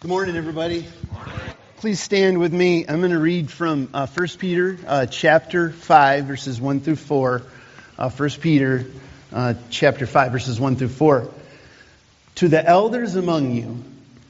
[0.00, 0.86] Good morning, everybody.
[1.78, 2.86] Please stand with me.
[2.86, 7.42] I'm going to read from uh, 1 Peter uh, chapter 5, verses 1 through 4.
[7.98, 8.86] Uh, 1 Peter
[9.32, 11.28] uh, chapter 5, verses 1 through 4.
[12.36, 13.82] To the elders among you,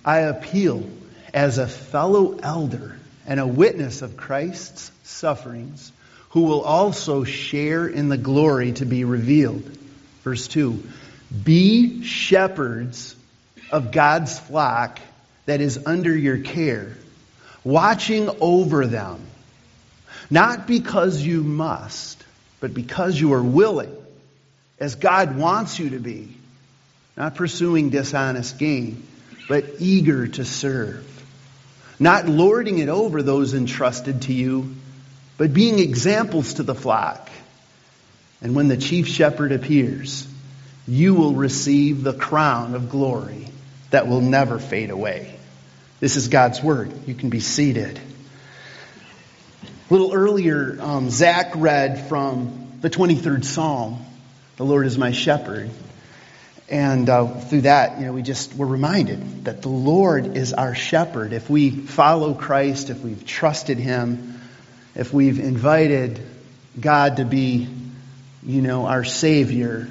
[0.07, 0.89] I appeal
[1.35, 5.93] as a fellow elder and a witness of Christ's sufferings,
[6.31, 9.65] who will also share in the glory to be revealed.
[10.25, 10.83] Verse 2
[11.45, 13.15] Be shepherds
[13.71, 14.99] of God's flock
[15.49, 16.93] that is under your care,
[17.65, 19.19] watching over them,
[20.29, 22.23] not because you must,
[22.61, 23.97] but because you are willing,
[24.79, 26.37] as God wants you to be,
[27.17, 29.09] not pursuing dishonest gain,
[29.49, 31.07] but eager to serve,
[31.99, 34.77] not lording it over those entrusted to you,
[35.39, 37.31] but being examples to the flock.
[38.43, 40.29] And when the chief shepherd appears,
[40.87, 43.49] you will receive the crown of glory
[43.91, 45.35] that will never fade away.
[46.01, 46.93] This is God's Word.
[47.07, 47.99] You can be seated.
[49.91, 54.05] A little earlier, um, Zach read from the 23rd Psalm,
[54.57, 55.71] The Lord is my shepherd.
[56.69, 60.75] And uh, through that, you know, we just were reminded that the Lord is our
[60.75, 61.33] shepherd.
[61.33, 64.39] If we follow Christ, if we've trusted Him,
[64.95, 66.21] if we've invited
[66.79, 67.69] God to be,
[68.43, 69.89] you know, our Savior,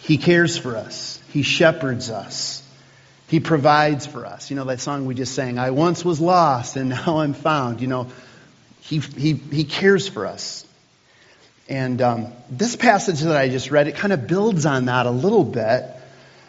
[0.00, 1.22] He cares for us.
[1.28, 2.67] He shepherds us.
[3.28, 4.50] He provides for us.
[4.50, 7.80] You know, that song we just sang, I once was lost and now I'm found.
[7.80, 8.06] You know,
[8.82, 10.66] He, he, he cares for us.
[11.68, 15.10] And um, this passage that I just read, it kind of builds on that a
[15.10, 15.84] little bit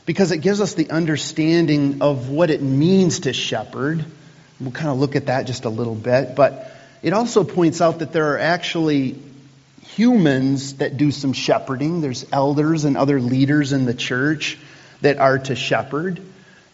[0.05, 4.05] because it gives us the understanding of what it means to shepherd.
[4.61, 6.35] We'll kind of look at that just a little bit.
[6.35, 9.19] But it also points out that there are actually
[9.83, 11.99] humans that do some shepherding.
[11.99, 14.57] There's elders and other leaders in the church
[15.01, 16.21] that are to shepherd.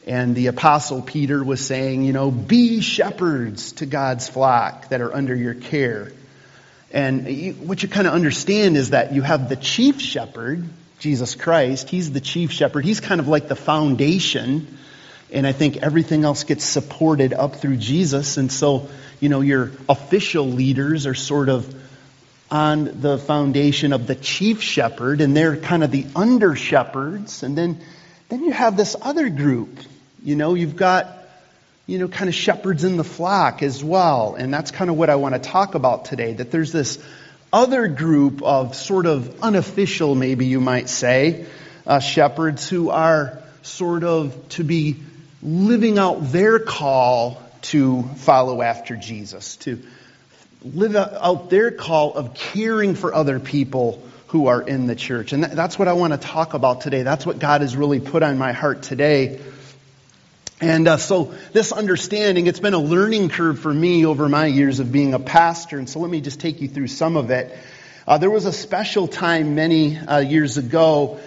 [0.05, 5.13] And the apostle Peter was saying, you know, be shepherds to God's flock that are
[5.13, 6.11] under your care.
[6.91, 10.63] And you, what you kind of understand is that you have the chief shepherd,
[10.99, 11.89] Jesus Christ.
[11.89, 12.85] He's the chief shepherd.
[12.85, 14.77] He's kind of like the foundation.
[15.31, 18.37] And I think everything else gets supported up through Jesus.
[18.37, 18.89] And so,
[19.19, 21.73] you know, your official leaders are sort of
[22.51, 27.41] on the foundation of the chief shepherd, and they're kind of the under shepherds.
[27.41, 27.79] And then,
[28.29, 29.79] then you have this other group
[30.25, 31.07] you know, you've got,
[31.85, 34.33] you know, kind of shepherds in the flock as well.
[34.33, 36.33] And that's kind of what I want to talk about today.
[36.33, 36.97] That there's this
[37.53, 41.45] other group of sort of unofficial, maybe you might say,
[41.85, 44.95] uh, shepherds who are sort of to be
[45.43, 49.79] living out their call to follow after Jesus, to
[50.63, 55.33] live out their call of caring for other people who are in the church.
[55.33, 57.03] And that's what I want to talk about today.
[57.03, 59.39] That's what God has really put on my heart today
[60.65, 64.79] and uh, so this understanding, it's been a learning curve for me over my years
[64.79, 65.77] of being a pastor.
[65.77, 67.55] And so let me just take you through some of it.
[68.07, 71.19] Uh, there was a special time many uh, years ago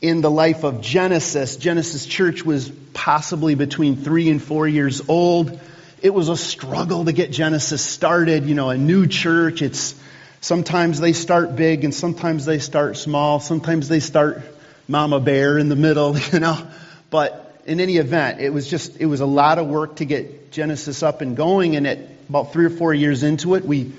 [0.00, 1.54] in the life of Genesis.
[1.54, 5.60] Genesis Church was possibly between three and four years old.
[6.02, 8.46] It was a struggle to get Genesis started.
[8.46, 9.62] You know, a new church.
[9.62, 9.94] It's
[10.40, 13.38] sometimes they start big and sometimes they start small.
[13.38, 14.42] Sometimes they start
[14.88, 16.16] mama bear in the middle.
[16.32, 16.66] You know,
[17.10, 20.52] but in any event, it was just, it was a lot of work to get
[20.52, 21.76] Genesis up and going.
[21.76, 21.98] And at
[22.28, 23.92] about three or four years into it, we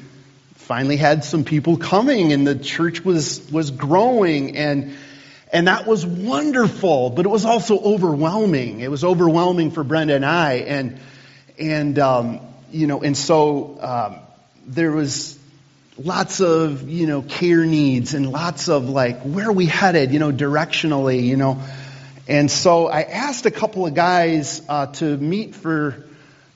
[0.56, 4.96] finally had some people coming and the church was, was growing and,
[5.52, 8.80] and that was wonderful, but it was also overwhelming.
[8.80, 10.54] It was overwhelming for Brenda and I.
[10.54, 11.00] And,
[11.60, 12.40] and, um,
[12.72, 14.20] you know, and so, um,
[14.66, 15.38] there was
[15.98, 20.20] lots of, you know, care needs and lots of like, where are we headed, you
[20.20, 21.62] know, directionally, you know,
[22.32, 26.06] and so I asked a couple of guys uh, to meet for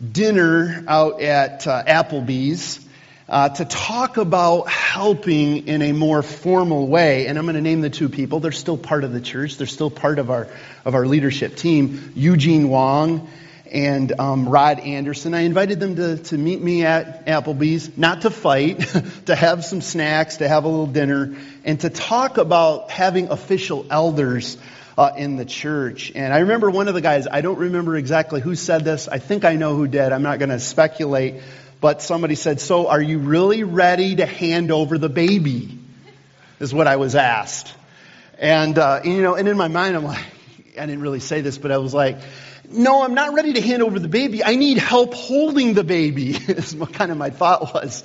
[0.01, 2.79] dinner out at uh, Applebee's
[3.27, 7.27] uh, to talk about helping in a more formal way.
[7.27, 8.39] And I'm going to name the two people.
[8.39, 9.57] They're still part of the church.
[9.57, 10.47] They're still part of our
[10.85, 12.13] of our leadership team.
[12.15, 13.27] Eugene Wong
[13.69, 15.33] and um, Rod Anderson.
[15.33, 18.79] I invited them to, to meet me at Applebee's, not to fight,
[19.25, 21.35] to have some snacks, to have a little dinner,
[21.65, 24.57] and to talk about having official elders
[24.97, 26.11] uh, in the church.
[26.15, 29.07] And I remember one of the guys, I don't remember exactly who said this.
[29.07, 30.11] I think I know who did.
[30.11, 31.41] I'm not going to speculate.
[31.81, 35.77] But somebody said, So are you really ready to hand over the baby?
[36.59, 37.73] Is what I was asked.
[38.39, 40.25] And, uh, you know, and in my mind, I'm like,
[40.79, 42.17] I didn't really say this, but I was like,
[42.69, 44.43] no, I'm not ready to hand over the baby.
[44.43, 48.03] I need help holding the baby, is what kind of my thought was.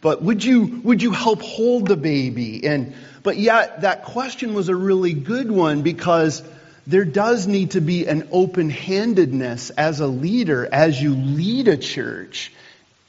[0.00, 2.66] But would you, would you help hold the baby?
[2.66, 6.42] And but yet, that question was a really good one because
[6.86, 11.76] there does need to be an open handedness as a leader, as you lead a
[11.76, 12.52] church,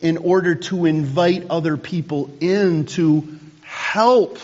[0.02, 4.40] in order to invite other people in to help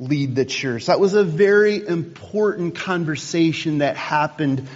[0.00, 0.86] lead the church.
[0.86, 4.66] That was a very important conversation that happened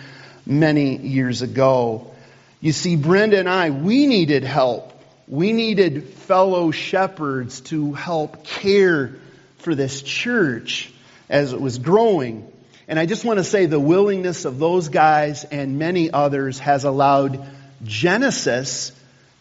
[0.47, 2.13] many years ago.
[2.61, 4.93] You see, Brenda and I, we needed help.
[5.29, 9.17] We needed fellow shepherds to help care
[9.59, 10.93] for this church
[11.29, 12.51] as it was growing.
[12.87, 16.85] And I just want to say the willingness of those guys and many others has
[16.85, 17.45] allowed
[17.83, 18.93] Genesis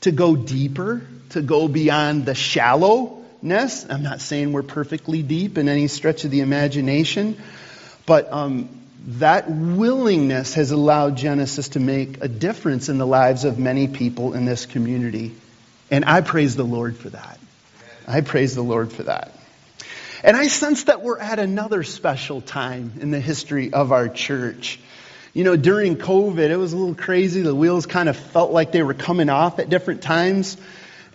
[0.02, 3.86] to go deeper, to go beyond the shallowness.
[3.88, 7.38] I'm not saying we're perfectly deep in any stretch of the imagination,
[8.08, 8.70] but um,
[9.08, 14.34] that willingness has allowed Genesis to make a difference in the lives of many people
[14.34, 15.36] in this community.
[15.92, 17.40] And I praise the Lord for that.
[18.08, 19.32] I praise the Lord for that.
[20.24, 24.80] And I sense that we're at another special time in the history of our church.
[25.34, 27.42] You know, during COVID, it was a little crazy.
[27.42, 30.58] The wheels kind of felt like they were coming off at different times.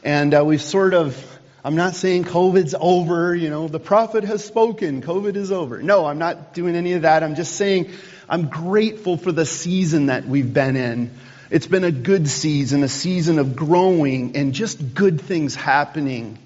[0.04, 1.16] And uh, we've sort of,
[1.64, 5.82] I'm not saying COVID's over, you know, the prophet has spoken, COVID is over.
[5.82, 7.22] No, I'm not doing any of that.
[7.22, 7.90] I'm just saying
[8.28, 11.10] I'm grateful for the season that we've been in.
[11.50, 16.38] It's been a good season, a season of growing and just good things happening.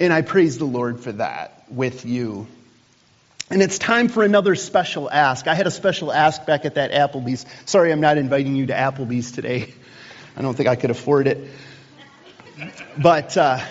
[0.00, 2.48] And I praise the Lord for that with you.
[3.50, 5.46] And it's time for another special ask.
[5.46, 7.46] I had a special ask back at that Applebee's.
[7.66, 9.72] Sorry, I'm not inviting you to Applebee's today.
[10.36, 11.48] I don't think I could afford it.
[13.00, 13.64] But uh,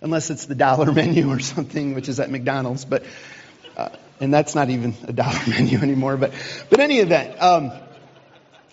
[0.00, 2.84] unless it's the dollar menu or something, which is at McDonald's.
[2.84, 3.04] But
[3.76, 6.16] uh, and that's not even a dollar menu anymore.
[6.16, 6.32] But
[6.70, 7.70] but any event, um,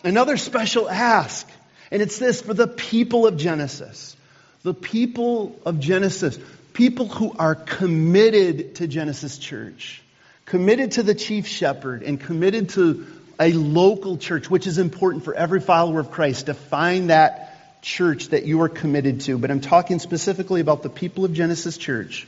[0.05, 1.47] another special ask,
[1.91, 4.15] and it's this for the people of Genesis.
[4.63, 6.39] The people of Genesis
[6.75, 10.03] people who are committed to Genesis Church,
[10.45, 13.07] committed to the chief shepherd, and committed to
[13.39, 18.29] a local church, which is important for every follower of Christ to find that church
[18.29, 19.37] that you are committed to.
[19.37, 22.27] But I'm talking specifically about the people of Genesis Church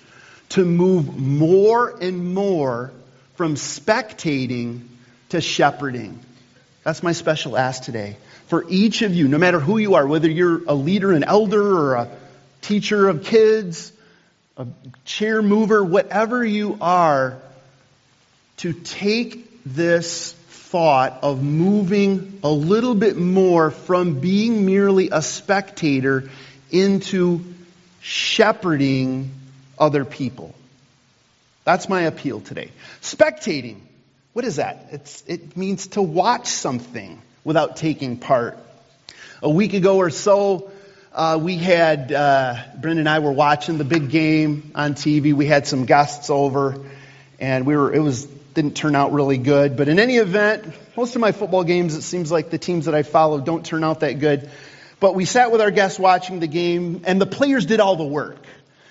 [0.50, 2.92] to move more and more
[3.36, 4.88] from spectating
[5.30, 6.20] to shepherding.
[6.88, 8.16] That's my special ask today.
[8.46, 11.62] For each of you, no matter who you are, whether you're a leader, an elder,
[11.62, 12.10] or a
[12.62, 13.92] teacher of kids,
[14.56, 14.68] a
[15.04, 17.42] chair mover, whatever you are,
[18.60, 26.30] to take this thought of moving a little bit more from being merely a spectator
[26.72, 27.44] into
[28.00, 29.34] shepherding
[29.78, 30.56] other people.
[31.66, 32.72] That's my appeal today.
[33.02, 33.82] Spectating.
[34.38, 34.90] What is that?
[34.92, 38.60] It's, it means to watch something without taking part.
[39.42, 40.70] A week ago or so,
[41.12, 45.34] uh, we had, uh, Brenda and I were watching the big game on TV.
[45.34, 46.86] We had some guests over,
[47.40, 49.76] and we were, it was, didn't turn out really good.
[49.76, 52.94] But in any event, most of my football games, it seems like the teams that
[52.94, 54.52] I follow don't turn out that good.
[55.00, 58.06] But we sat with our guests watching the game, and the players did all the
[58.06, 58.38] work.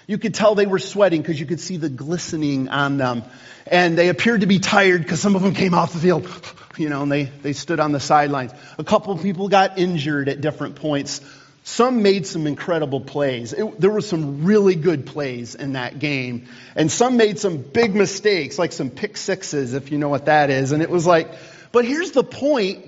[0.06, 3.24] You could tell they were sweating because you could see the glistening on them.
[3.66, 6.28] And they appeared to be tired because some of them came off the field,
[6.76, 8.52] you know, and they, they stood on the sidelines.
[8.78, 11.20] A couple of people got injured at different points.
[11.64, 13.52] Some made some incredible plays.
[13.52, 16.46] It, there were some really good plays in that game.
[16.76, 20.50] And some made some big mistakes, like some pick sixes, if you know what that
[20.50, 20.70] is.
[20.70, 21.28] And it was like,
[21.72, 22.86] but here's the point.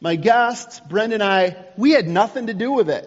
[0.00, 3.06] My guests, Brenda and I, we had nothing to do with it.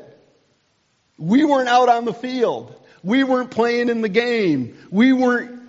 [1.17, 2.75] We weren't out on the field.
[3.03, 4.77] We weren't playing in the game.
[4.89, 5.61] We weren't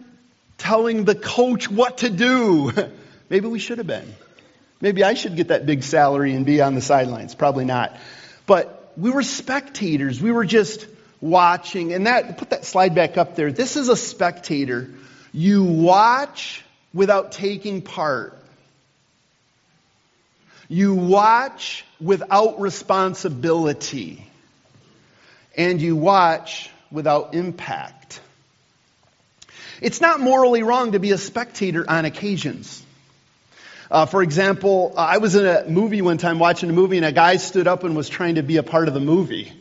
[0.59, 2.73] telling the coach what to do.
[3.31, 4.15] Maybe we should have been.
[4.81, 7.35] Maybe I should get that big salary and be on the sidelines.
[7.35, 7.97] Probably not.
[8.47, 10.21] But we were spectators.
[10.21, 10.87] We were just
[11.21, 11.93] watching.
[11.93, 13.51] And that, put that slide back up there.
[13.51, 14.91] This is a spectator.
[15.33, 16.63] You watch
[16.93, 18.39] without taking part.
[20.69, 24.27] You watch without responsibility.
[25.57, 28.21] And you watch without impact.
[29.83, 32.83] It's not morally wrong to be a spectator on occasions.
[33.91, 37.13] Uh, for example, I was in a movie one time watching a movie and a
[37.13, 39.53] guy stood up and was trying to be a part of the movie.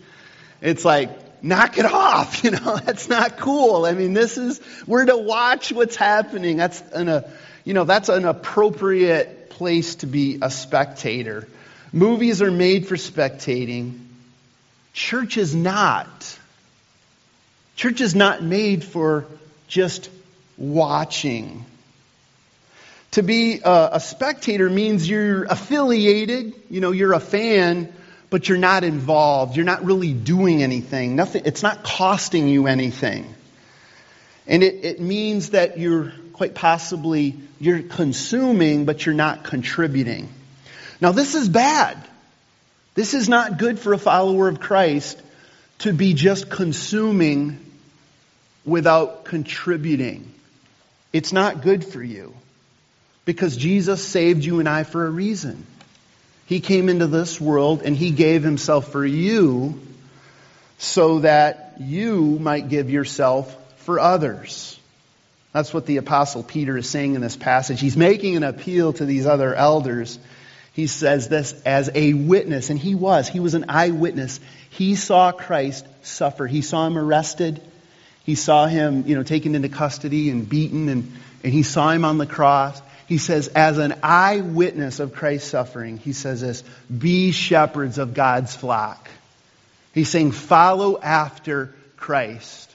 [0.62, 3.86] It's like, knock it off, you know, that's not cool.
[3.86, 6.58] I mean, this is, we're to watch what's happening.
[6.58, 7.30] That's an, a,
[7.66, 11.48] you know, that's an appropriate place to be a spectator.
[11.92, 14.00] Movies are made for spectating.
[14.94, 16.33] Church is not.
[17.76, 19.26] Church is not made for
[19.68, 20.10] just
[20.58, 21.66] watching.
[23.12, 27.94] To be a, a spectator means you're affiliated, you know, you're a fan,
[28.30, 29.56] but you're not involved.
[29.56, 31.16] You're not really doing anything.
[31.16, 33.34] Nothing, it's not costing you anything.
[34.48, 40.30] And it, it means that you're quite possibly you're consuming, but you're not contributing.
[41.00, 41.98] Now, this is bad.
[42.96, 45.22] This is not good for a follower of Christ
[45.80, 47.63] to be just consuming
[48.66, 50.32] without contributing.
[51.12, 52.34] It's not good for you
[53.26, 55.66] because Jesus saved you and I for a reason.
[56.46, 59.82] He came into this world and he gave himself for you
[60.78, 64.80] so that you might give yourself for others.
[65.54, 67.80] That's what the apostle Peter is saying in this passage.
[67.80, 70.18] He's making an appeal to these other elders.
[70.74, 73.28] He says this as a witness, and he was.
[73.28, 74.40] He was an eyewitness.
[74.72, 76.48] He saw Christ suffer.
[76.48, 77.62] He saw him arrested.
[78.24, 81.12] He saw him, you know, taken into custody and beaten, and,
[81.44, 82.82] and he saw him on the cross.
[83.08, 86.64] He says, as an eyewitness of Christ's suffering, he says this,
[86.96, 89.10] be shepherds of God's flock.
[89.94, 92.72] He's saying, follow after Christ.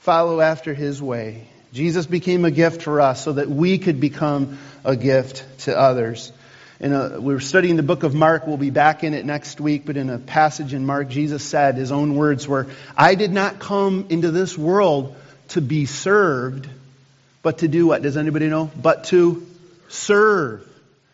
[0.00, 1.48] Follow after his way.
[1.72, 6.32] Jesus became a gift for us so that we could become a gift to others.
[6.80, 8.46] A, we're studying the book of Mark.
[8.46, 9.84] We'll be back in it next week.
[9.84, 13.58] But in a passage in Mark, Jesus said, his own words were, I did not
[13.58, 15.16] come into this world
[15.48, 16.68] to be served,
[17.42, 18.02] but to do what?
[18.02, 18.70] Does anybody know?
[18.80, 19.46] But to
[19.88, 20.64] serve.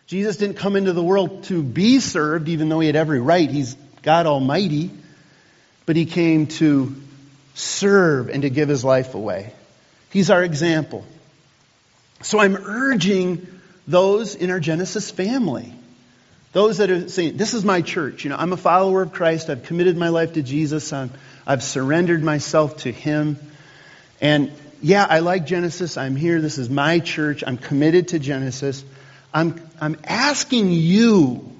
[0.06, 3.50] Jesus didn't come into the world to be served, even though he had every right.
[3.50, 4.90] He's God Almighty.
[5.86, 6.94] But he came to
[7.54, 9.52] serve and to give his life away.
[10.10, 11.04] He's our example.
[12.22, 13.46] So I'm urging
[13.86, 15.72] those in our Genesis family,
[16.52, 18.24] those that are saying, This is my church.
[18.24, 19.50] You know, I'm a follower of Christ.
[19.50, 20.92] I've committed my life to Jesus.
[20.92, 21.08] i
[21.46, 23.38] have surrendered myself to Him.
[24.20, 25.96] And yeah, I like Genesis.
[25.96, 26.40] I'm here.
[26.40, 27.44] This is my church.
[27.46, 28.84] I'm committed to Genesis.
[29.32, 31.50] I'm, I'm asking you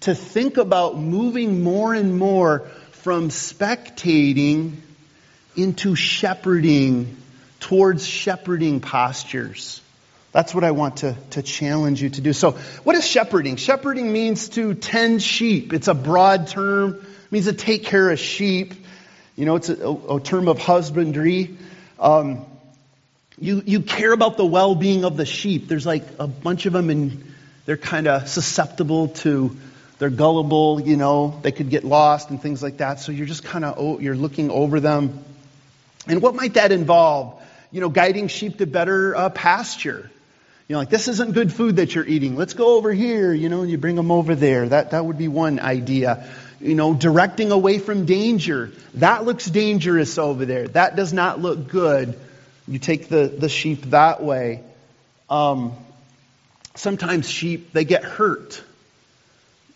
[0.00, 2.60] to think about moving more and more
[2.92, 4.74] from spectating
[5.56, 7.16] into shepherding,
[7.60, 9.80] towards shepherding postures.
[10.34, 12.32] That's what I want to, to challenge you to do.
[12.32, 12.50] So,
[12.82, 13.54] what is shepherding?
[13.54, 15.72] Shepherding means to tend sheep.
[15.72, 16.94] It's a broad term.
[16.96, 18.74] It means to take care of sheep.
[19.36, 21.56] You know, it's a, a term of husbandry.
[22.00, 22.46] Um,
[23.38, 25.68] you, you care about the well-being of the sheep.
[25.68, 27.32] There's like a bunch of them and
[27.64, 29.56] they're kind of susceptible to
[30.00, 32.98] they're gullible, you know, they could get lost and things like that.
[32.98, 35.24] So you're just kind of, oh, you're looking over them.
[36.08, 37.40] And what might that involve?
[37.70, 40.10] You know, guiding sheep to better uh, pasture.
[40.68, 42.36] You know, like this isn't good food that you're eating.
[42.36, 44.68] Let's go over here, you know, and you bring them over there.
[44.68, 46.26] That, that would be one idea.
[46.60, 48.72] You know, directing away from danger.
[48.94, 50.68] That looks dangerous over there.
[50.68, 52.18] That does not look good.
[52.66, 54.62] You take the, the sheep that way.
[55.28, 55.74] Um,
[56.74, 58.62] sometimes sheep, they get hurt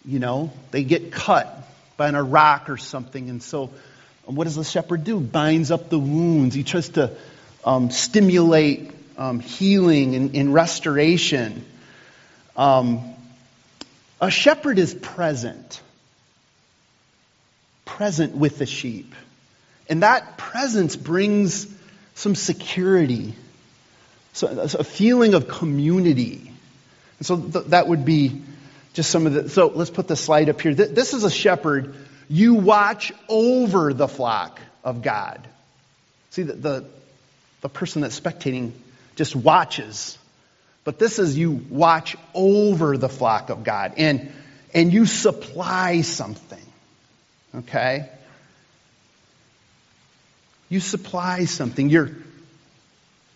[0.08, 1.68] you know, they get cut
[1.98, 3.28] by a rock or something.
[3.28, 3.70] And so,
[4.24, 5.20] what does the shepherd do?
[5.20, 6.54] Binds up the wounds.
[6.54, 7.14] He tries to
[7.62, 11.64] um, stimulate um, healing and, and restoration.
[12.56, 13.14] Um,
[14.20, 15.82] a shepherd is present,
[17.84, 19.14] present with the sheep.
[19.88, 21.66] And that presence brings
[22.14, 23.34] some security,
[24.32, 26.52] so a feeling of community.
[27.18, 28.42] And so th- that would be
[28.92, 30.74] just some of the, so let's put the slide up here.
[30.74, 31.94] This is a shepherd.
[32.28, 35.46] You watch over the flock of God.
[36.30, 36.84] See, the, the,
[37.62, 38.72] the person that's spectating
[39.18, 40.16] just watches.
[40.84, 44.32] But this is you watch over the flock of God and,
[44.72, 46.64] and you supply something.
[47.54, 48.08] Okay?
[50.70, 51.90] You supply something.
[51.90, 52.12] You're,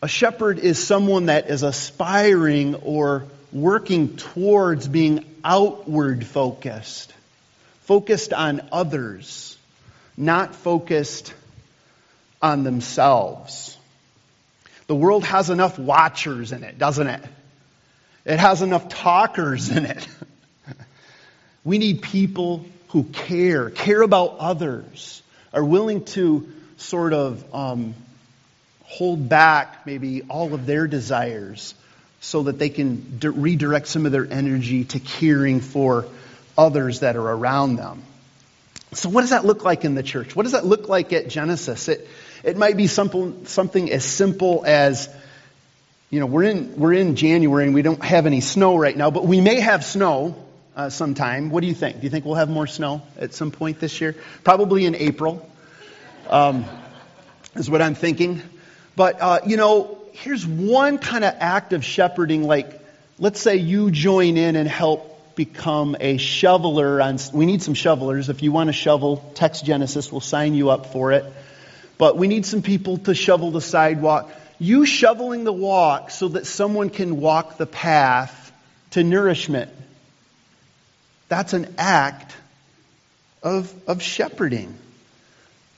[0.01, 7.13] a shepherd is someone that is aspiring or working towards being outward focused,
[7.83, 9.59] focused on others,
[10.17, 11.35] not focused
[12.41, 13.77] on themselves.
[14.93, 17.23] The world has enough watchers in it, doesn't it?
[18.27, 20.07] It has enough talkers in it.
[21.65, 26.47] we need people who care, care about others, are willing to
[26.77, 27.95] sort of um,
[28.85, 31.75] hold back maybe all of their desires
[32.21, 36.07] so that they can di- redirect some of their energy to caring for
[36.59, 38.03] others that are around them.
[38.93, 40.37] So what does that look like in the church?
[40.37, 41.89] What does that look like at Genesis?
[41.89, 42.07] It,
[42.43, 45.09] it might be simple, something as simple as,
[46.11, 49.11] you know, we're in, we're in January and we don't have any snow right now,
[49.11, 50.37] but we may have snow
[50.77, 51.51] uh, sometime.
[51.51, 51.99] What do you think?
[51.99, 54.17] Do you think we'll have more snow at some point this year?
[54.45, 55.49] Probably in April,
[56.29, 56.65] um,
[57.55, 58.43] is what I'm thinking.
[58.97, 62.81] But, uh, you know, here's one kind of act of shepherding, like
[63.19, 68.29] let's say you join in and help become a shoveler on we need some shovelers
[68.29, 71.25] if you want to shovel text genesis we'll sign you up for it
[72.03, 74.29] but we need some people to shovel the sidewalk
[74.59, 78.53] you shoveling the walk so that someone can walk the path
[78.91, 79.71] to nourishment.
[81.29, 82.35] That's an act
[83.41, 84.75] of, of shepherding.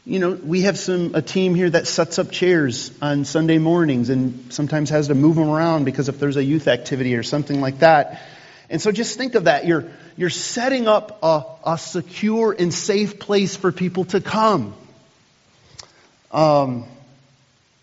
[0.07, 4.09] You know, we have some a team here that sets up chairs on Sunday mornings
[4.09, 7.61] and sometimes has to move them around because if there's a youth activity or something
[7.61, 8.23] like that.
[8.71, 9.67] And so just think of that.
[9.67, 14.75] You're, you're setting up a, a secure and safe place for people to come.
[16.35, 16.87] Um,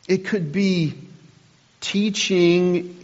[0.10, 0.94] it could be
[1.80, 2.98] teaching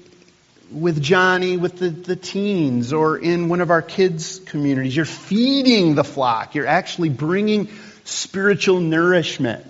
[0.70, 4.94] with Johnny, with the, the teens, or in one of our kids' communities.
[4.94, 6.54] You're feeding the flock.
[6.54, 7.70] You're actually bringing
[8.04, 9.66] spiritual nourishment.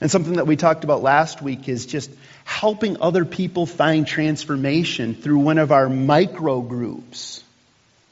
[0.00, 2.10] And something that we talked about last week is just
[2.44, 7.44] helping other people find transformation through one of our micro groups.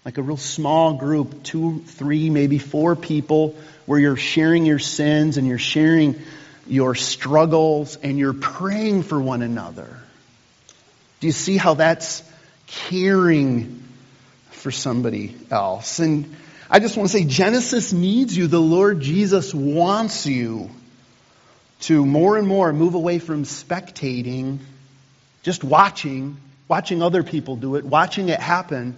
[0.04, 3.56] Like a real small group, two, three, maybe four people,
[3.87, 6.23] where you're sharing your sins and you're sharing
[6.66, 9.99] your struggles and you're praying for one another.
[11.21, 12.23] Do you see how that's
[12.66, 13.83] caring
[14.50, 15.99] for somebody else?
[15.99, 16.35] And
[16.71, 18.47] I just want to say Genesis needs you.
[18.47, 20.71] The Lord Jesus wants you
[21.83, 24.59] to more and more move away from spectating,
[25.42, 28.97] just watching, watching other people do it, watching it happen,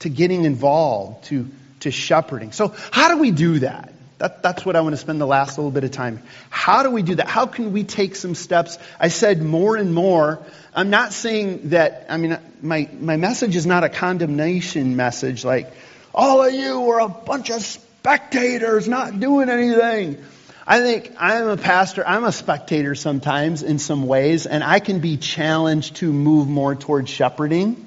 [0.00, 1.48] to getting involved, to,
[1.80, 2.52] to shepherding.
[2.52, 3.93] So, how do we do that?
[4.18, 4.42] That?
[4.42, 6.22] That's what I want to spend the last little bit of time.
[6.50, 7.28] How do we do that?
[7.28, 8.78] How can we take some steps?
[8.98, 10.40] I said more and more.
[10.74, 15.72] I'm not saying that, I mean, my, my message is not a condemnation message like,
[16.14, 20.22] all of you are a bunch of spectators not doing anything.
[20.66, 25.00] I think I'm a pastor, I'm a spectator sometimes in some ways, and I can
[25.00, 27.84] be challenged to move more towards shepherding.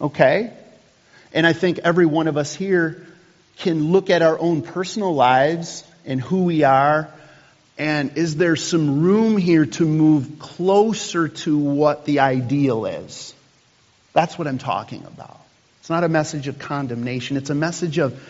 [0.00, 0.52] Okay?
[1.32, 3.06] And I think every one of us here
[3.58, 7.08] can look at our own personal lives and who we are,
[7.78, 13.34] and is there some room here to move closer to what the ideal is?
[14.12, 15.40] That's what I'm talking about.
[15.80, 18.20] It's not a message of condemnation, it's a message of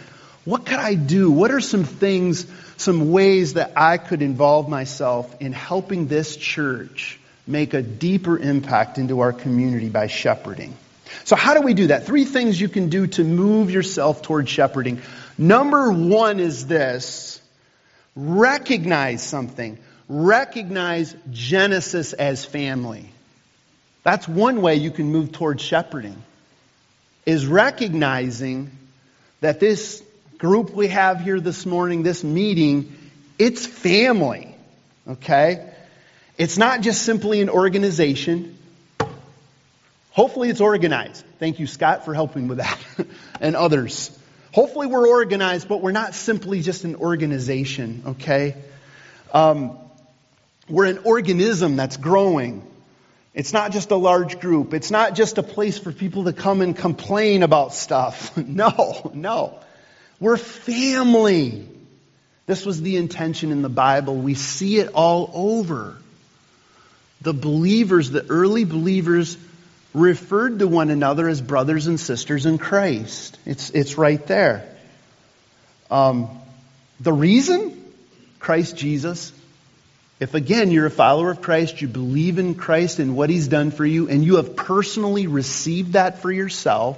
[0.44, 1.30] what could I do?
[1.30, 7.20] What are some things, some ways that I could involve myself in helping this church
[7.46, 10.76] make a deeper impact into our community by shepherding?
[11.24, 12.06] So, how do we do that?
[12.06, 15.00] Three things you can do to move yourself toward shepherding.
[15.38, 17.40] Number one is this
[18.14, 19.78] recognize something.
[20.08, 23.08] Recognize Genesis as family.
[24.02, 26.22] That's one way you can move toward shepherding,
[27.24, 28.70] is recognizing
[29.40, 30.02] that this
[30.38, 32.92] group we have here this morning, this meeting,
[33.38, 34.54] it's family.
[35.08, 35.68] Okay?
[36.36, 38.51] It's not just simply an organization.
[40.12, 41.24] Hopefully it's organized.
[41.38, 42.78] Thank you, Scott, for helping with that
[43.40, 44.16] and others.
[44.52, 48.56] Hopefully we're organized, but we're not simply just an organization, okay?
[49.32, 49.78] Um,
[50.68, 52.62] we're an organism that's growing.
[53.32, 54.74] It's not just a large group.
[54.74, 58.36] It's not just a place for people to come and complain about stuff.
[58.46, 59.58] No, no.
[60.20, 61.66] We're family.
[62.46, 64.16] This was the intention in the Bible.
[64.16, 65.96] We see it all over.
[67.22, 69.38] The believers, the early believers,
[69.94, 73.38] referred to one another as brothers and sisters in Christ.
[73.44, 74.68] It's, it's right there.
[75.90, 76.28] Um,
[77.00, 77.78] the reason?
[78.38, 79.32] Christ Jesus.
[80.18, 83.70] If again you're a follower of Christ, you believe in Christ and what He's done
[83.70, 86.96] for you, and you have personally received that for yourself,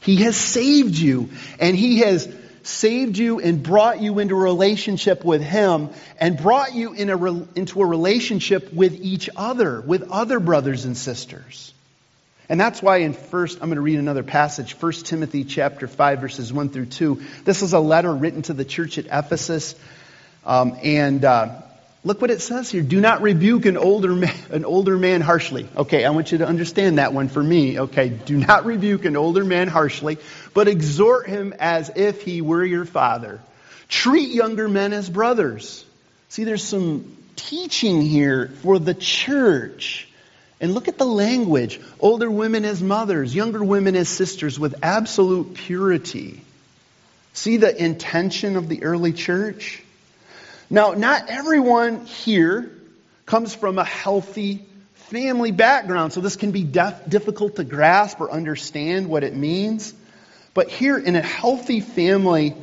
[0.00, 1.30] He has saved you.
[1.58, 5.88] And He has saved you and brought you into a relationship with Him
[6.18, 10.84] and brought you in a re- into a relationship with each other, with other brothers
[10.84, 11.72] and sisters.
[12.50, 16.20] And that's why in first, I'm going to read another passage, 1 Timothy chapter 5
[16.20, 17.22] verses 1 through 2.
[17.44, 19.76] This is a letter written to the church at Ephesus.
[20.44, 21.62] Um, and uh,
[22.02, 22.82] look what it says here.
[22.82, 25.68] Do not rebuke an older, man, an older man harshly.
[25.76, 27.78] Okay, I want you to understand that one for me.
[27.78, 30.18] Okay, do not rebuke an older man harshly,
[30.52, 33.40] but exhort him as if he were your father.
[33.88, 35.84] Treat younger men as brothers.
[36.30, 40.08] See, there's some teaching here for the church.
[40.60, 41.80] And look at the language.
[41.98, 46.42] Older women as mothers, younger women as sisters with absolute purity.
[47.32, 49.82] See the intention of the early church?
[50.68, 52.70] Now, not everyone here
[53.26, 54.64] comes from a healthy
[55.10, 59.94] family background, so this can be def- difficult to grasp or understand what it means.
[60.52, 62.54] But here in a healthy family,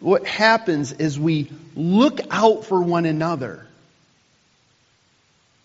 [0.00, 3.66] what happens is we look out for one another.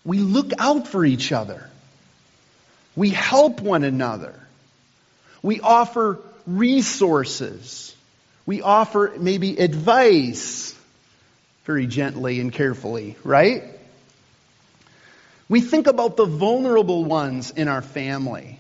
[0.04, 1.70] We look out for each other.
[2.96, 4.36] We help one another.
[5.42, 7.96] We offer resources.
[8.46, 10.76] We offer maybe advice
[11.66, 13.64] very gently and carefully, right?
[15.48, 18.60] We think about the vulnerable ones in our family.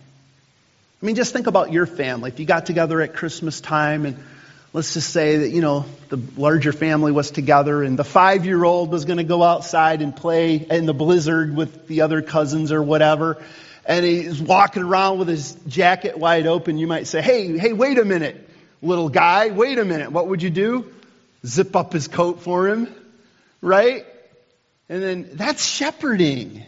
[1.01, 2.29] I mean, just think about your family.
[2.29, 4.23] If you got together at Christmas time and
[4.71, 8.63] let's just say that, you know, the larger family was together and the five year
[8.63, 12.71] old was going to go outside and play in the blizzard with the other cousins
[12.71, 13.41] or whatever.
[13.85, 16.77] And he's walking around with his jacket wide open.
[16.77, 18.49] You might say, Hey, hey, wait a minute,
[18.81, 20.11] little guy, wait a minute.
[20.11, 20.91] What would you do?
[21.45, 22.93] Zip up his coat for him,
[23.61, 24.05] right?
[24.89, 26.63] And then that's shepherding.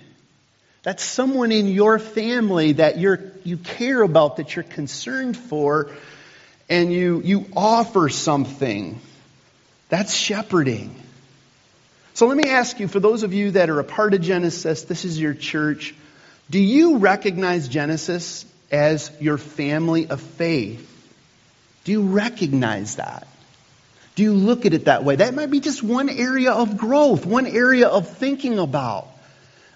[0.83, 5.91] That's someone in your family that you're, you care about, that you're concerned for,
[6.69, 8.99] and you, you offer something.
[9.89, 10.95] That's shepherding.
[12.15, 14.83] So let me ask you, for those of you that are a part of Genesis,
[14.83, 15.95] this is your church,
[16.49, 20.89] do you recognize Genesis as your family of faith?
[21.83, 23.27] Do you recognize that?
[24.15, 25.15] Do you look at it that way?
[25.15, 29.07] That might be just one area of growth, one area of thinking about.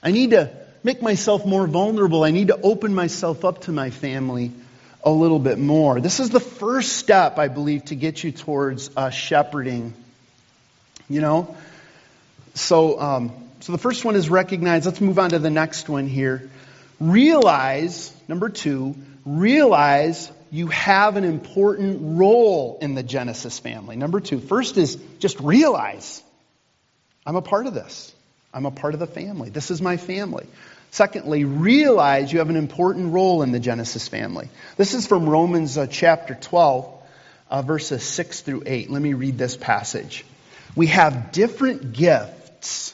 [0.04, 0.52] I need to
[0.84, 2.24] make myself more vulnerable.
[2.24, 4.52] I need to open myself up to my family
[5.04, 6.00] a little bit more.
[6.00, 9.94] This is the first step, I believe, to get you towards uh, shepherding.
[11.10, 11.56] You know?
[12.54, 14.86] So, um, so the first one is recognize.
[14.86, 16.50] Let's move on to the next one here.
[17.00, 23.96] Realize, number two, realize you have an important role in the Genesis family.
[23.96, 26.24] Number two, first is just realize
[27.26, 28.14] I'm a part of this.
[28.54, 29.50] I'm a part of the family.
[29.50, 30.48] This is my family.
[30.92, 34.50] Secondly, realize you have an important role in the Genesis family.
[34.78, 37.04] This is from Romans uh, chapter 12,
[37.50, 38.90] uh, verses 6 through 8.
[38.90, 40.26] Let me read this passage.
[40.76, 42.94] We have different gifts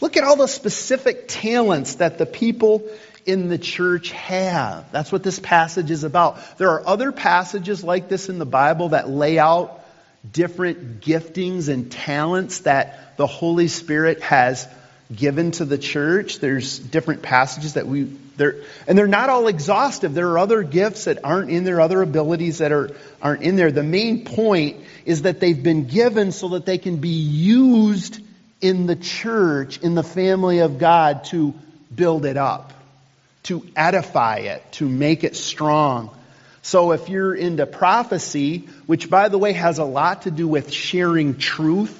[0.00, 2.88] Look at all the specific talents that the people
[3.26, 4.90] in the church have.
[4.92, 6.58] That's what this passage is about.
[6.58, 9.84] There are other passages like this in the Bible that lay out
[10.30, 14.66] different giftings and talents that the Holy Spirit has
[15.14, 16.38] given to the church.
[16.38, 18.04] There's different passages that we
[18.36, 20.14] there and they're not all exhaustive.
[20.14, 23.72] There are other gifts that aren't in there, other abilities that are aren't in there.
[23.72, 28.20] The main point is that they've been given so that they can be used
[28.60, 31.54] in the church, in the family of God to
[31.94, 32.72] build it up,
[33.44, 36.10] to edify it, to make it strong.
[36.62, 40.72] So if you're into prophecy, which by the way has a lot to do with
[40.72, 41.96] sharing truth,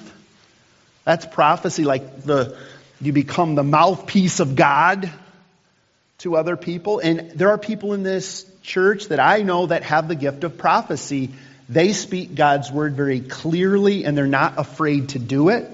[1.05, 2.55] that's prophecy, like the
[3.01, 5.09] you become the mouthpiece of God
[6.19, 6.99] to other people.
[6.99, 10.57] And there are people in this church that I know that have the gift of
[10.57, 11.29] prophecy.
[11.69, 15.69] They speak God's word very clearly and they're not afraid to do it.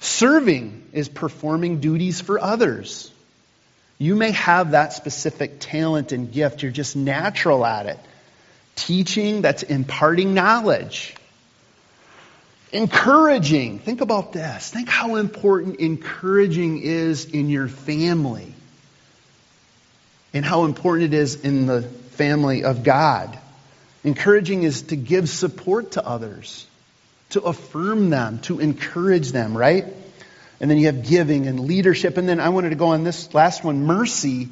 [0.00, 3.10] Serving is performing duties for others.
[3.98, 6.62] You may have that specific talent and gift.
[6.62, 7.98] You're just natural at it.
[8.76, 11.14] Teaching, that's imparting knowledge.
[12.72, 13.78] Encouraging.
[13.78, 14.70] Think about this.
[14.70, 18.54] Think how important encouraging is in your family
[20.32, 23.38] and how important it is in the family of God.
[24.02, 26.66] Encouraging is to give support to others,
[27.30, 29.84] to affirm them, to encourage them, right?
[30.60, 32.16] And then you have giving and leadership.
[32.16, 34.48] And then I wanted to go on this last one mercy.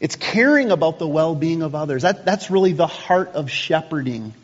[0.00, 2.02] It's caring about the well being of others.
[2.02, 4.34] That, that's really the heart of shepherding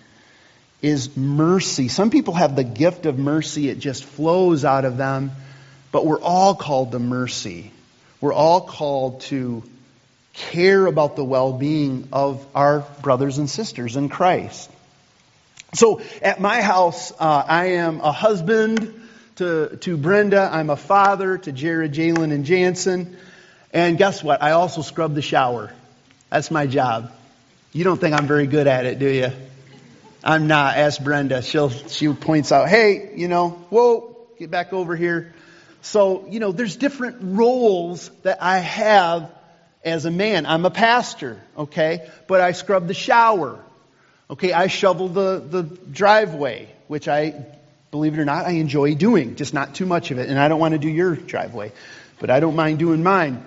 [0.82, 1.88] is mercy.
[1.88, 5.30] Some people have the gift of mercy, it just flows out of them,
[5.92, 7.70] but we're all called to mercy.
[8.20, 9.62] We're all called to
[10.32, 14.70] care about the well being of our brothers and sisters in Christ.
[15.74, 21.38] So at my house, uh, I am a husband to, to Brenda, I'm a father
[21.38, 23.16] to Jared, Jalen, and Jansen.
[23.72, 24.42] And guess what?
[24.42, 25.72] I also scrub the shower.
[26.28, 27.10] That's my job.
[27.72, 29.32] You don't think I'm very good at it, do you?
[30.22, 30.76] I'm not.
[30.76, 31.40] Ask Brenda.
[31.40, 35.32] She'll, she points out, hey, you know, whoa, get back over here.
[35.80, 39.30] So, you know, there's different roles that I have
[39.82, 40.44] as a man.
[40.44, 42.10] I'm a pastor, okay?
[42.28, 43.58] But I scrub the shower.
[44.32, 47.34] Okay, I shovel the, the driveway, which I,
[47.90, 50.30] believe it or not, I enjoy doing, just not too much of it.
[50.30, 51.70] And I don't want to do your driveway,
[52.18, 53.44] but I don't mind doing mine.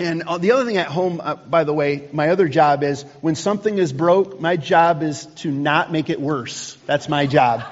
[0.00, 3.04] And uh, the other thing at home, uh, by the way, my other job is
[3.20, 6.76] when something is broke, my job is to not make it worse.
[6.86, 7.62] That's my job.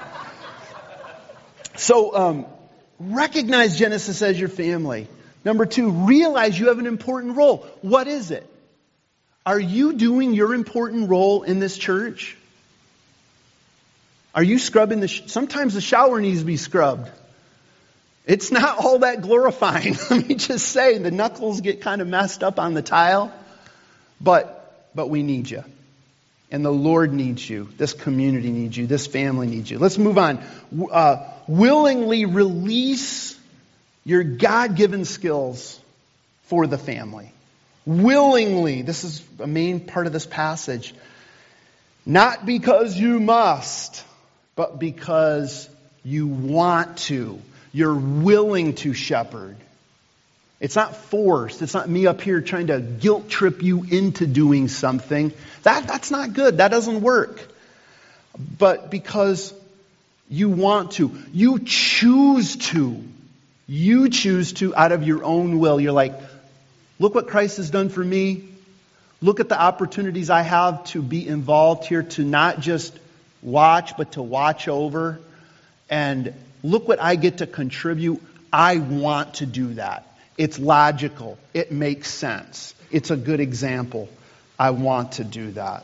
[1.75, 2.45] so um,
[3.01, 5.09] recognize Genesis as your family.
[5.43, 7.67] Number two, realize you have an important role.
[7.81, 8.49] What is it?
[9.45, 12.37] Are you doing your important role in this church?
[14.33, 17.09] Are you scrubbing the, sh- sometimes the shower needs to be scrubbed.
[18.25, 19.95] It's not all that glorifying.
[20.09, 23.33] Let me just say, the knuckles get kind of messed up on the tile,
[24.21, 25.63] but, but we need you.
[26.49, 27.67] And the Lord needs you.
[27.77, 28.87] This community needs you.
[28.87, 29.77] This family needs you.
[29.77, 30.43] Let's move on.
[30.91, 33.37] Uh, willingly release
[34.05, 35.79] your God given skills
[36.43, 37.31] for the family.
[37.85, 38.81] Willingly.
[38.81, 40.93] This is a main part of this passage.
[42.05, 44.03] Not because you must,
[44.55, 45.69] but because
[46.03, 47.41] you want to.
[47.71, 49.55] You're willing to shepherd.
[50.59, 51.61] It's not forced.
[51.61, 55.33] It's not me up here trying to guilt trip you into doing something.
[55.63, 56.57] That, that's not good.
[56.57, 57.45] That doesn't work.
[58.57, 59.53] But because
[60.29, 63.03] you want to, you choose to.
[63.67, 65.79] You choose to out of your own will.
[65.79, 66.19] You're like,
[67.03, 68.45] look what Christ has done for me.
[69.21, 72.97] Look at the opportunities I have to be involved here, to not just
[73.41, 75.19] watch, but to watch over.
[75.89, 78.21] And look what I get to contribute.
[78.53, 80.07] I want to do that.
[80.37, 81.37] It's logical.
[81.53, 82.73] It makes sense.
[82.89, 84.07] It's a good example.
[84.57, 85.83] I want to do that.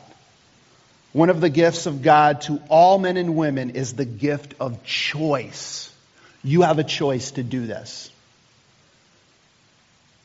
[1.12, 4.84] One of the gifts of God to all men and women is the gift of
[4.84, 5.92] choice.
[6.42, 8.10] You have a choice to do this.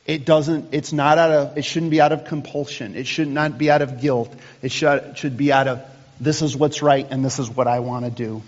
[0.06, 2.94] It doesn't, it's not out of, it shouldn't be out of compulsion.
[2.94, 4.32] It should not be out of guilt.
[4.62, 5.82] It should, should be out of,
[6.20, 8.42] this is what's right and this is what I want to do.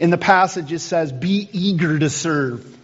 [0.00, 2.76] In the passage, it says, be eager to serve.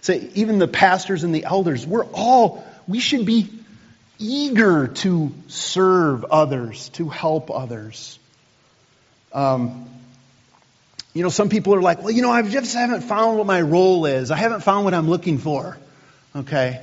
[0.00, 3.48] Say, even the pastors and the elders, we're all, we should be
[4.18, 8.18] eager to serve others, to help others.
[9.32, 9.88] Um,
[11.14, 13.60] you know, some people are like, well, you know, I just haven't found what my
[13.60, 14.32] role is.
[14.32, 15.78] I haven't found what I'm looking for.
[16.34, 16.80] Okay.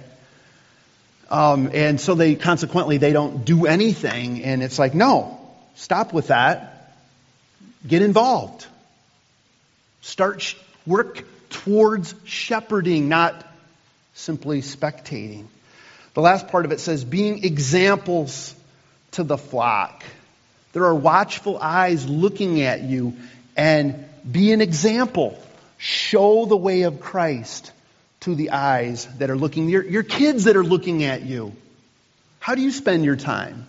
[1.29, 5.39] Um, and so they consequently they don't do anything, and it's like, no,
[5.75, 6.95] stop with that.
[7.87, 8.65] Get involved.
[10.01, 10.55] Start sh-
[10.87, 13.45] work towards shepherding, not
[14.15, 15.45] simply spectating.
[16.15, 18.55] The last part of it says, being examples
[19.11, 20.03] to the flock.
[20.73, 23.15] There are watchful eyes looking at you,
[23.55, 25.41] and be an example.
[25.77, 27.71] Show the way of Christ
[28.21, 31.53] to the eyes that are looking, your, your kids that are looking at you.
[32.39, 33.67] How do you spend your time?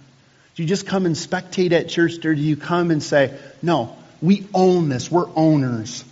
[0.55, 3.97] Do you just come and spectate at church, or do you come and say, no,
[4.21, 6.05] we own this, we're owners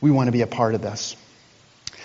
[0.00, 1.16] we want to be a part of this.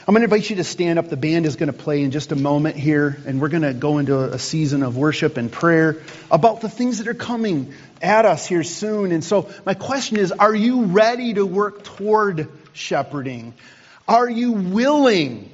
[0.08, 1.10] I'm going to invite you to stand up.
[1.10, 3.74] The band is going to play in just a moment here, and we're going to
[3.74, 5.98] go into a season of worship and prayer
[6.30, 9.12] about the things that are coming at us here soon.
[9.12, 13.54] And so, my question is Are you ready to work toward shepherding?
[14.08, 15.50] Are you willing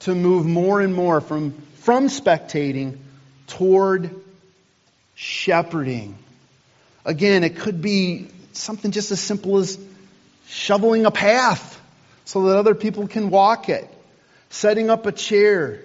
[0.00, 2.98] to move more and more from, from spectating
[3.48, 4.14] toward
[5.16, 6.16] shepherding?
[7.04, 9.76] Again, it could be something just as simple as
[10.46, 11.80] shoveling a path
[12.24, 13.88] so that other people can walk it,
[14.50, 15.80] setting up a chair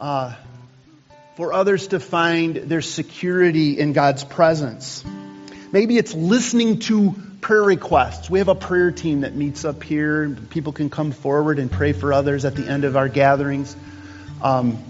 [0.00, 0.34] uh,
[1.36, 5.04] for others to find their security in God's presence.
[5.70, 8.30] Maybe it's listening to prayer requests.
[8.30, 10.34] We have a prayer team that meets up here.
[10.48, 13.76] People can come forward and pray for others at the end of our gatherings.
[14.42, 14.82] Um,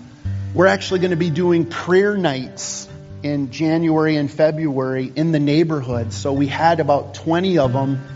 [0.54, 2.88] we're actually going to be doing prayer nights
[3.24, 6.12] in January and February in the neighborhood.
[6.12, 8.06] So we had about 20 of them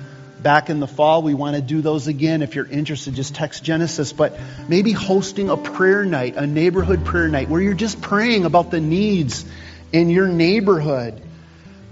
[0.40, 1.22] back in the fall.
[1.22, 2.42] We want to do those again.
[2.42, 4.12] If you're interested, just text Genesis.
[4.12, 8.70] But maybe hosting a prayer night, a neighborhood prayer night, where you're just praying about
[8.70, 9.44] the needs
[9.90, 11.22] in your neighborhood.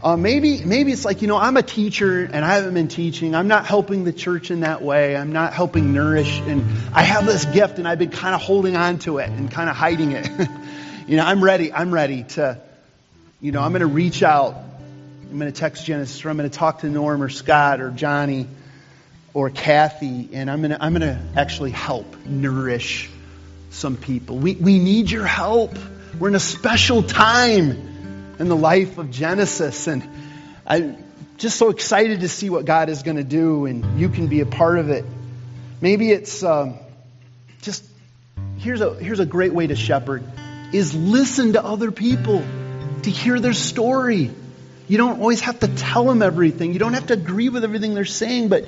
[0.02, 3.34] Uh, maybe, maybe it's like, you know, I'm a teacher and I haven't been teaching.
[3.34, 5.16] I'm not helping the church in that way.
[5.16, 6.38] I'm not helping nourish.
[6.40, 6.62] And
[6.94, 9.70] I have this gift and I've been kind of holding on to it and kind
[9.70, 10.28] of hiding it.
[11.08, 11.72] you know, I'm ready.
[11.72, 12.60] I'm ready to,
[13.40, 14.66] you know, I'm going to reach out
[15.30, 17.90] I'm going to text Genesis, or I'm going to talk to Norm or Scott or
[17.90, 18.46] Johnny
[19.34, 23.10] or Kathy, and I'm going to, I'm going to actually help nourish
[23.70, 24.38] some people.
[24.38, 25.76] We, we need your help.
[26.18, 27.95] We're in a special time
[28.38, 30.08] in the life of Genesis, and
[30.66, 31.02] I'm
[31.38, 34.40] just so excited to see what God is going to do, and you can be
[34.40, 35.04] a part of it.
[35.80, 36.78] Maybe it's um,
[37.62, 37.84] just
[38.58, 40.24] here's a here's a great way to shepherd
[40.72, 42.44] is listen to other people
[43.02, 44.30] to hear their story
[44.88, 46.72] you don't always have to tell them everything.
[46.72, 48.66] You don't have to agree with everything they're saying, but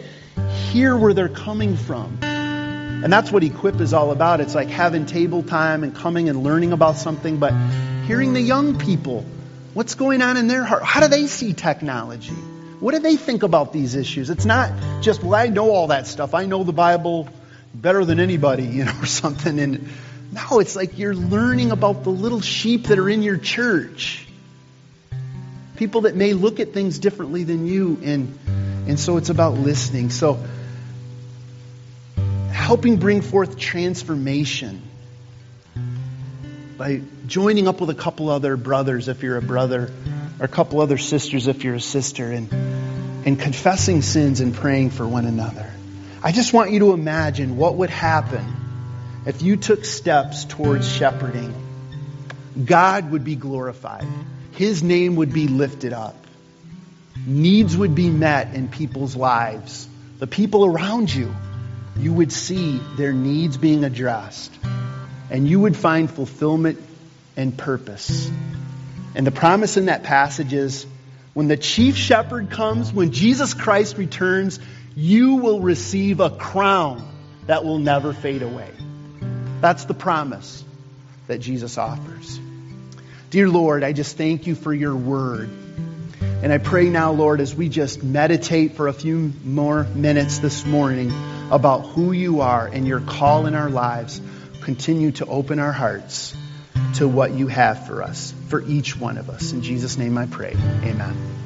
[0.71, 2.19] hear where they're coming from.
[2.23, 4.41] And that's what Equip is all about.
[4.41, 7.55] It's like having table time and coming and learning about something, but
[8.07, 9.25] hearing the young people.
[9.75, 10.83] What's going on in their heart?
[10.83, 12.35] How do they see technology?
[12.81, 14.31] What do they think about these issues?
[14.31, 16.33] It's not just, well, I know all that stuff.
[16.35, 17.29] I know the Bible,
[17.75, 19.59] better than anybody, you know, or something.
[19.59, 19.89] And
[20.33, 24.27] no, it's like you're learning about the little sheep that are in your church.
[25.77, 27.99] People that may look at things differently than you.
[28.03, 28.39] And,
[28.89, 30.11] and so it's about listening.
[30.11, 30.43] So
[32.53, 34.83] helping bring forth transformation
[36.77, 39.93] by joining up with a couple other brothers if you're a brother,
[40.41, 42.51] or a couple other sisters if you're a sister, and,
[43.27, 45.71] and confessing sins and praying for one another.
[46.23, 48.57] I just want you to imagine what would happen
[49.27, 51.55] if you took steps towards shepherding.
[52.65, 54.07] God would be glorified.
[54.53, 56.17] His name would be lifted up.
[57.27, 59.87] Needs would be met in people's lives.
[60.19, 61.35] The people around you,
[61.97, 64.53] you would see their needs being addressed
[65.31, 66.79] and you would find fulfillment
[67.39, 68.31] and purpose.
[69.15, 70.87] And the promise in that passage is
[71.35, 74.59] when the chief shepherd comes, when Jesus Christ returns,
[74.97, 77.09] you will receive a crown
[77.47, 78.71] that will never fade away.
[79.61, 80.65] That's the promise
[81.29, 82.41] that Jesus offers.
[83.31, 85.49] Dear Lord, I just thank you for your word.
[86.21, 90.67] And I pray now, Lord, as we just meditate for a few more minutes this
[90.67, 91.13] morning
[91.53, 94.21] about who you are and your call in our lives
[94.63, 96.35] continue to open our hearts
[96.95, 99.53] to what you have for us, for each one of us.
[99.53, 100.55] In Jesus' name I pray.
[100.85, 101.29] Amen.